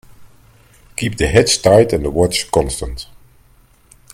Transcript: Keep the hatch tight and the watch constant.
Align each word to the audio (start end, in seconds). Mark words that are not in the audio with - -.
Keep 0.97 1.17
the 1.17 1.27
hatch 1.27 1.61
tight 1.61 1.93
and 1.93 2.03
the 2.03 2.09
watch 2.09 2.49
constant. 2.49 3.05